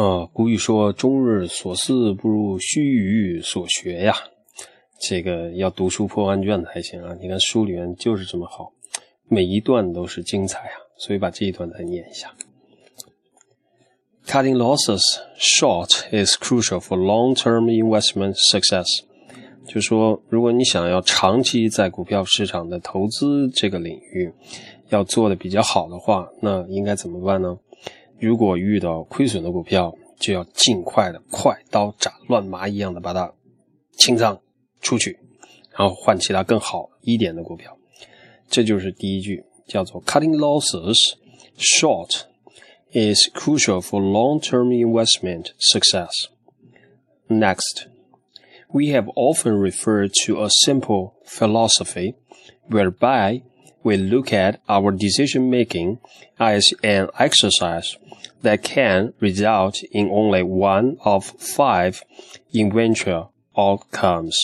[0.00, 4.14] 啊，古语说“终日所思不如须臾所学”呀，
[4.98, 7.14] 这个要读书破万卷才行啊！
[7.20, 8.72] 你看书里面就是这么好，
[9.28, 12.34] 每一段都是精彩啊，所以把这一段再念一下。
[14.26, 15.02] Cutting losses
[15.38, 18.86] short is crucial for long-term investment success。
[19.66, 24.32] 就说，如果你想要长期在股票市场的投资这个领域
[24.88, 27.58] 要做的比较好的话，那应该怎么办呢？
[28.19, 33.31] 如果遇到亏损的股票，就要尽快的快刀斩乱麻一样的把它
[33.97, 34.39] 清仓
[34.79, 35.19] 出去，
[35.71, 37.77] 然后换其他更好一点的股票。
[38.47, 40.95] 这就是第一句，叫做 “Cutting losses
[41.57, 42.21] short
[42.91, 47.87] is crucial for long-term investment success”。Next,
[48.69, 52.13] we have often referred to a simple philosophy
[52.69, 53.41] whereby
[53.83, 55.99] we look at our decision making
[56.37, 57.97] as an exercise
[58.41, 62.01] that can result in only one of five
[62.53, 64.35] eventual outcomes。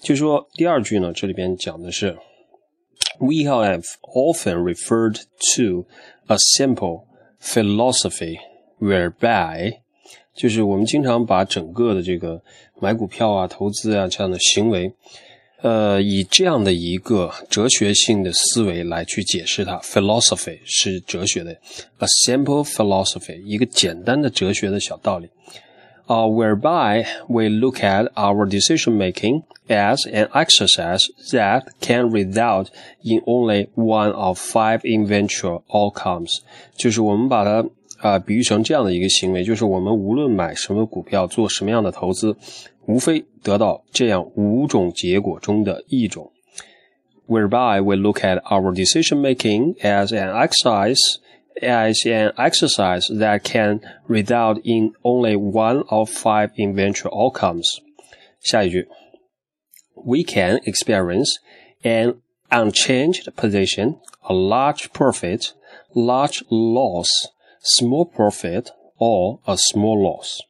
[0.00, 2.16] 就说第二句呢，这里边讲的是，
[3.18, 5.22] We have often referred
[5.54, 5.86] to
[6.26, 7.04] a simple
[7.40, 8.36] philosophy
[8.78, 9.78] whereby，
[10.34, 12.42] 就是我们经常把整个的这个
[12.80, 14.92] 买股票啊、投资啊这样的行为。
[15.61, 21.51] 呃，以这样的一个哲学性的思维来去解释它，philosophy 是哲学的
[21.99, 25.29] ，a simple philosophy 一个简单的哲学的小道理，
[26.07, 30.99] 啊、，whereby we look at our decision making as an exercise
[31.31, 32.69] that can result
[33.03, 36.39] in only one of five eventual outcomes，
[36.75, 37.63] 就是我们把它
[37.99, 42.35] 啊、比喻成这样的一个行为，就是我们无论买什么股票，做什么样的投资。
[42.86, 46.30] 无非得到这样五种结果中的一种，
[47.26, 51.18] whereby we look at our decision making as an exercise
[51.62, 57.64] as an exercise that can result in only one of five eventual outcomes.
[58.40, 58.88] 下一句，
[59.94, 61.38] We can experience
[61.82, 62.16] an
[62.50, 65.52] unchanged position, a large profit,
[65.94, 67.08] large loss,
[67.60, 68.66] small profit,
[68.98, 70.40] or a small loss.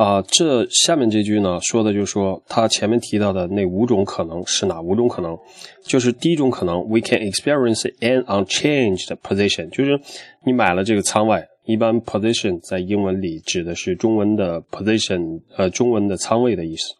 [0.00, 5.36] 啊，这下面这句呢，说的就是说，他前面提到的那五种可能是哪五种可能？
[5.84, 10.00] 就是第一种可能，we can experience an unchanged position，就是
[10.46, 16.94] 你买了这个仓位，一般 position 在英文里指的是中文的 position，呃，中文的仓位的意思。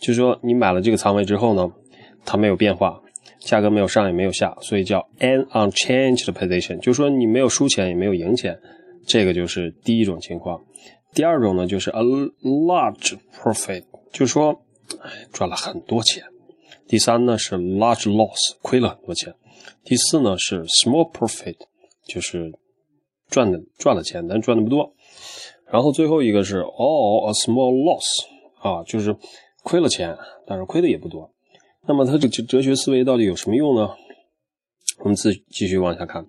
[0.00, 1.70] 就是说，你买了这个仓位之后呢，
[2.24, 2.98] 它没有变化，
[3.40, 8.58] 价格没有上也没有下，所以叫 an unchanged position，就是说你没有输钱也没有赢钱，
[9.06, 10.58] 这个就是第一种情况。
[11.14, 14.62] 第二种呢，就是 a large profit，就是说
[15.32, 16.24] 赚了很多钱。
[16.88, 19.34] 第三呢是 large loss，亏了很多钱。
[19.84, 21.56] 第四呢是 small profit，
[22.06, 22.52] 就是
[23.28, 24.94] 赚的赚了钱，但赚的不多。
[25.70, 28.04] 然后最后一个是 all a small loss，
[28.60, 29.16] 啊，就是
[29.62, 31.30] 亏了钱，但是亏的也不多。
[31.86, 33.90] 那么它这哲学思维到底有什么用呢？
[34.98, 36.26] 我们自继续往下看。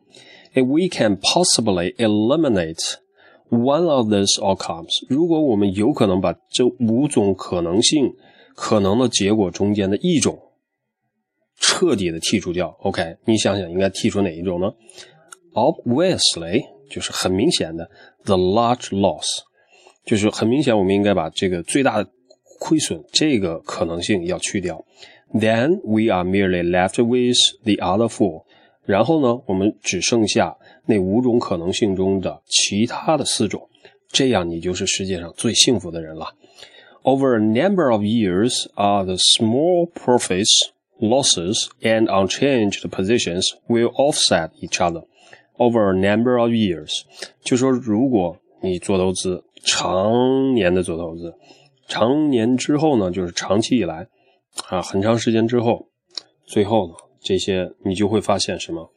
[0.54, 2.96] If we can possibly eliminate
[3.54, 8.16] One of these outcomes，如果我们有可能把这五种可能性
[8.56, 10.40] 可能的结果中间的一种
[11.60, 14.72] 彻底的剔除掉，OK，你想想应该剔除哪一种呢
[15.54, 17.92] ？Obviously，就是很明显的
[18.26, 19.26] ，the large loss，
[20.04, 22.10] 就是很明显我们应该把这个最大的
[22.60, 24.84] 亏损这个可能性要去掉。
[25.32, 28.46] Then we are merely left with the other four。
[28.86, 33.70] 然后呢，我们只剩下那五种可能性中的其他的四种，
[34.10, 36.36] 这样你就是世界上最幸福的人了。
[37.04, 44.80] Over a number of years, are the small profits, losses, and unchanged positions will offset each
[44.80, 45.04] other.
[45.58, 47.04] Over a number of years，
[47.44, 51.36] 就说如果你做投资，常年的做投资，
[51.88, 54.08] 常年之后呢，就是长期以来，
[54.70, 55.88] 啊，很长时间之后，
[56.46, 56.94] 最后呢。
[57.24, 58.92] 这些你就会发现什么？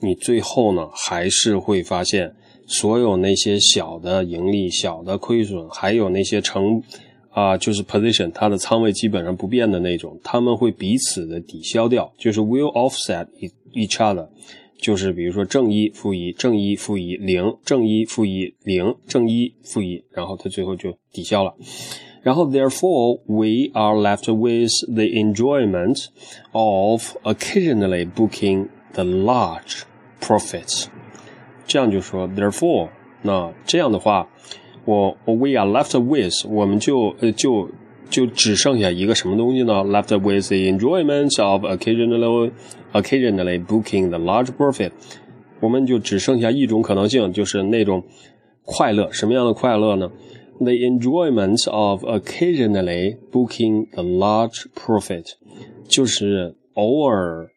[0.00, 2.34] 你最后呢，还是会发现
[2.66, 6.82] 所有那些小的盈利、小的亏损，还有那些成
[7.30, 13.26] 啊，就是 position 它的仓位基本上不变的那种，他们会彼此的抵消掉，就是 will offset
[13.72, 14.28] each other，
[14.78, 21.54] 就是比如说正一负一，正一负一零，正一负一零，正一负一，然后它最后就抵消了。
[22.22, 26.06] 然后，therefore we are left with the enjoyment
[26.52, 29.82] of occasionally booking the large
[30.20, 30.86] profits。
[31.66, 32.88] 这样就说，therefore，
[33.22, 34.28] 那这样的话，
[34.86, 37.68] 我 we are left with，我们就呃就
[38.10, 42.52] 就只剩下一个什么东西呢？left with the enjoyment of occasionally
[42.92, 44.92] occasionally booking the large profit。
[45.60, 48.04] 我们就只剩下一种可能性，就是那种
[48.64, 49.10] 快乐。
[49.10, 50.10] 什么样的快乐呢
[50.58, 55.32] ？The enjoyment of occasionally booking the large profit，
[55.88, 57.50] 就是偶尔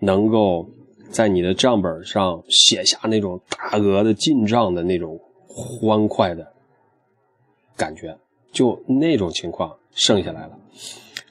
[0.00, 0.70] 能够
[1.10, 6.46] 在你的账本上写下那种大额的进账的那种欢快的
[7.76, 8.16] 感觉，
[8.52, 10.58] 就那种情况剩下来了。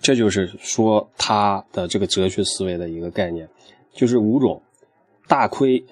[0.02, 3.50] 这就是说他的这个哲学思维的一个概念，
[3.94, 4.62] 就是五种：
[5.28, 5.86] 大亏、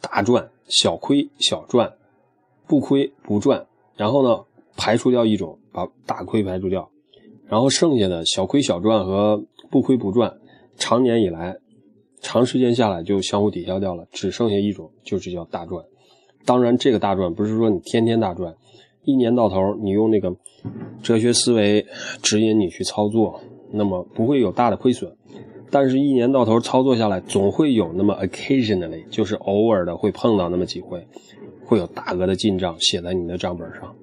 [0.00, 1.94] 大赚、小亏、小赚、
[2.66, 3.66] 不亏不赚。
[3.96, 4.44] 然后呢，
[4.76, 6.90] 排除掉一种，把大亏排除掉，
[7.46, 10.38] 然后剩下的小亏小赚和不亏不赚，
[10.76, 11.58] 长年以来。
[12.20, 15.84] 长时间下来就相互抵消掉了，只剩下一种，就是叫大赚。
[16.46, 18.54] 当然，这个大赚不是说你天天大赚，
[19.04, 20.34] 一年到头你用那个
[21.02, 21.86] 哲学思维
[22.22, 23.40] 指引你去操作，
[23.70, 25.12] 那么不会有大的亏损。
[25.70, 31.04] 但是，一年到头操作下来，总会有那么 occasionally，就是偶尔的会碰到那么几回，
[31.64, 33.94] 会有大额的进账写在你的账本上。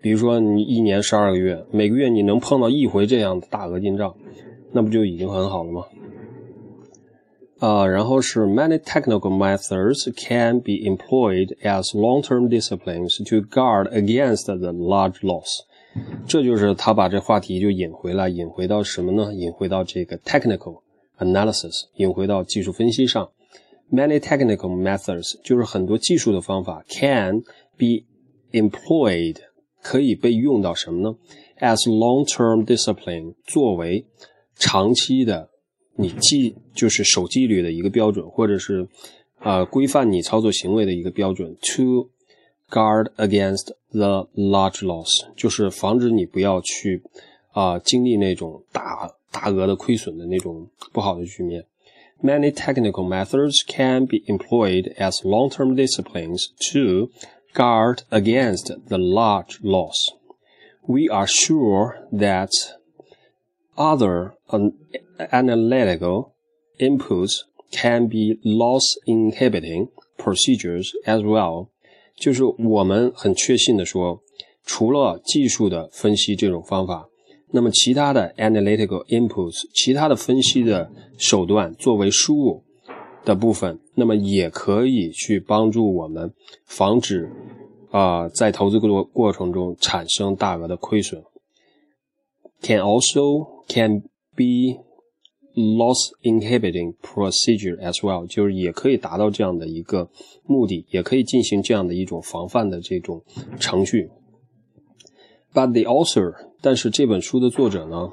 [0.00, 4.14] 比如说，你一年十二个月，每个月你能碰到一回这样的大额进账，
[4.72, 5.84] 那不就已经很好了吗？
[7.59, 15.47] 啊，然后是 many technical methods can be employed as long-term disciplines to guard against the large loss。
[16.27, 19.33] 这就是他把这话题就引回来，引回到什么呢？
[19.33, 20.81] 引回到这个 technical
[21.17, 23.29] analysis，引回到技术分析上。
[23.89, 27.43] Many technical methods 就是很多技术的方法 can
[27.77, 28.03] be
[28.51, 29.37] employed
[29.81, 31.15] 可以被用到什么呢？
[31.59, 34.05] as long-term discipline 作为
[34.55, 35.48] 长期的。
[35.99, 38.87] 你纪就是守纪律的一个标准，或者是
[39.39, 41.55] 啊规范你操作行为的一个标准。
[41.75, 42.09] To
[42.69, 47.03] guard against the large loss，就是防止你不要去
[47.51, 51.65] 啊经历那种大大额的亏损的那种不好的局面。
[52.23, 57.11] Many technical methods can be employed as long-term disciplines to
[57.53, 60.13] guard against the large loss.
[60.87, 62.49] We are sure that
[63.80, 64.32] other
[65.32, 66.32] analytical
[66.78, 67.30] inputs
[67.72, 69.88] can be loss-inhibiting
[70.18, 71.68] procedures as well。
[72.16, 74.20] 就是我们很确信的说，
[74.66, 77.08] 除了技术的分析这种方法，
[77.52, 82.62] 那么其他的 analytical inputs，其他的分析的手段作为输入
[83.24, 86.34] 的部分，那么也可以去帮助我们
[86.66, 87.32] 防止
[87.90, 91.24] 啊、在投资过过程中产生大额的亏损。
[92.62, 94.03] Can also can
[94.35, 94.81] be
[95.55, 100.09] loss inhibiting procedure as well，就是也可以达到这样的一个
[100.43, 103.23] 目的，也可以进行这样的一种防范的这种
[103.59, 104.09] 程序。
[105.53, 108.11] But the author，但是这本书的作者呢？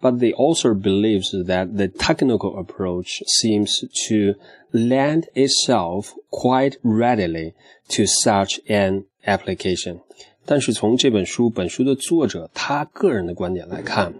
[0.00, 4.38] But the author believes that the technical approach seems to
[4.70, 7.54] lend itself quite readily
[7.88, 10.02] to such an application。
[10.46, 14.14] 但是从这本书本书的作者他个人的观点来看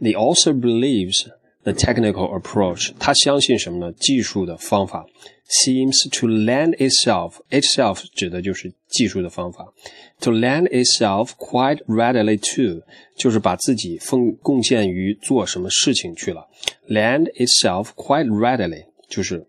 [0.00, 1.26] ，the author believes
[1.62, 3.92] the technical approach，他相信什么呢？
[3.92, 5.06] 技术的方法
[5.48, 9.72] seems to lend itself，itself 指的就是技术的方法，
[10.20, 12.82] to lend itself quite readily to，
[13.16, 16.46] 就是把自己奉贡献于做什么事情去了。
[16.88, 19.46] lend itself quite readily 就是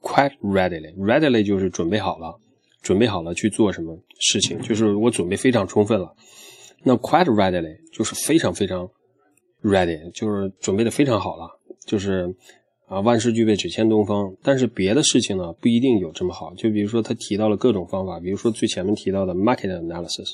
[0.00, 2.40] quite readily，readily 就是准备好了，
[2.80, 6.14] 准备好了去做什么事情，就是我准备非常充分了。
[6.84, 8.88] 那 quite readily 就是非常非常。
[9.63, 11.47] ready 就是准备的非常好了，
[11.85, 12.33] 就是
[12.85, 14.35] 啊万事俱备只欠东风。
[14.43, 16.53] 但是别的事情呢不一定有这么好。
[16.55, 20.29] 就比如说他提到了各种方法，比如说最前面提到的 market analysis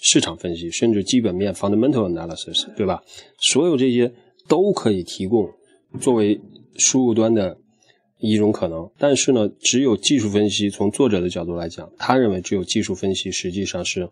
[0.00, 3.02] 市场分析，甚至基本面 fundamental analysis，对吧？
[3.50, 4.12] 所有这些
[4.46, 5.48] 都可以提供
[6.00, 6.40] 作为
[6.76, 7.58] 输入端的
[8.20, 8.88] 一种可能。
[8.96, 14.08] 但是呢，只有技术分析，从作者的角度来讲，他认为只有技术分析实际上是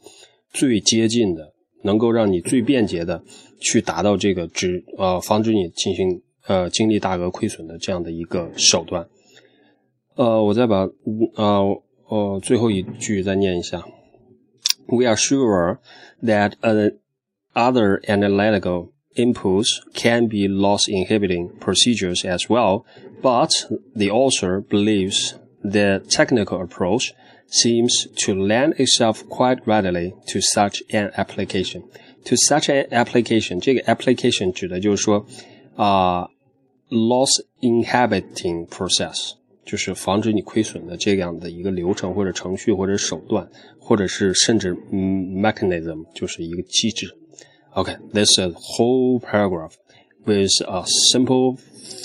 [0.52, 1.54] 最接近的。
[1.83, 3.23] 能够让你最便捷的
[3.59, 9.07] 去达到这个只呃防止你进行呃经历大额亏损的这样的一个手段。
[10.15, 10.87] 呃，我再把
[11.35, 13.83] 呃呃最后一句再念一下。
[14.87, 15.77] We are sure
[16.21, 16.91] that uh,
[17.53, 22.83] other analytical inputs can be loss inhibiting procedures as well,
[23.21, 23.51] but
[23.95, 27.11] the author believes the technical approach
[27.49, 31.83] seems to lend itself quite readily to such an application.
[32.25, 35.25] To such an application，这个 application 指的就是说
[35.75, 36.29] 啊、uh,
[36.89, 39.31] loss inhibiting process，
[39.65, 47.07] 就是防止你亏损的这样的一个流程或者程序或者手段，或者是甚至 mechanism，就是一个机制。
[47.73, 49.73] Okay, this is a whole paragraph
[50.25, 51.57] with a simple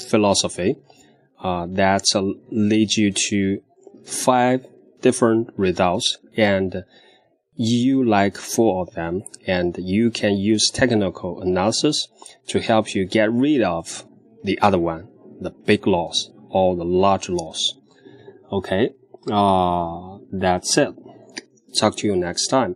[0.08, 0.76] philosophy
[1.42, 2.02] uh, that
[2.50, 3.62] leads you to
[4.04, 4.60] five
[5.01, 6.83] different results and
[7.55, 12.07] you like four of them and you can use technical analysis
[12.47, 14.05] to help you get rid of
[14.43, 15.07] the other one,
[15.39, 17.73] the big loss or the large loss.
[18.51, 18.89] Okay,
[19.31, 20.93] uh, that's it.
[21.77, 22.75] Talk to you next time.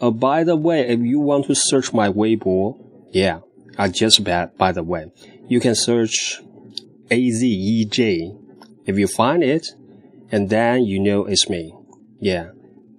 [0.00, 2.78] Uh, by the way, if you want to search my Weibo,
[3.12, 3.40] yeah,
[3.78, 5.12] I just bet, by the way,
[5.48, 6.42] you can search
[7.10, 8.40] AZEJ.
[8.86, 9.68] If you find it,
[10.30, 11.74] and then you know it's me.
[12.20, 12.50] Yeah.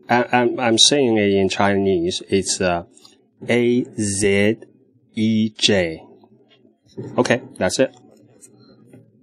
[0.10, 2.22] I, am I'm, I'm saying it in Chinese.
[2.29, 2.84] It's uh,
[3.50, 4.58] A Z
[5.15, 6.03] E J.
[7.17, 7.96] Okay, that's it.